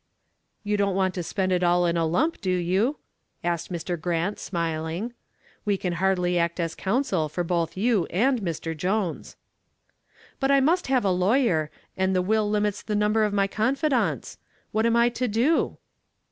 "You 0.63 0.77
don't 0.77 0.95
want 0.95 1.13
to 1.13 1.21
spend 1.21 1.51
it 1.51 1.61
all 1.61 1.85
in 1.85 1.95
a 1.95 2.07
lump, 2.07 2.41
do 2.41 2.49
you?" 2.49 2.97
asked 3.43 3.71
Mr. 3.71 4.01
Grant, 4.01 4.39
smiling. 4.39 5.13
"We 5.63 5.77
can 5.77 5.93
hardly 6.01 6.39
act 6.39 6.59
as 6.59 6.73
counsel 6.73 7.29
for 7.29 7.43
both 7.43 7.77
you 7.77 8.07
and 8.07 8.41
Mr. 8.41 8.75
Jones." 8.75 9.35
"But 10.39 10.49
I 10.49 10.59
must 10.59 10.87
have 10.87 11.05
a 11.05 11.11
lawyer, 11.11 11.69
and 11.95 12.15
the 12.15 12.23
will 12.23 12.49
limits 12.49 12.81
the 12.81 12.95
number 12.95 13.23
of 13.23 13.31
my 13.31 13.45
confidants. 13.45 14.39
What 14.71 14.87
am 14.87 14.95
I 14.95 15.09
to 15.09 15.27
do?" 15.27 15.77